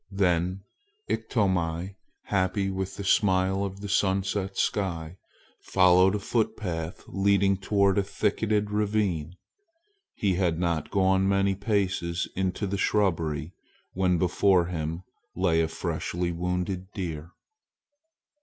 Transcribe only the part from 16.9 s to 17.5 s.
deer!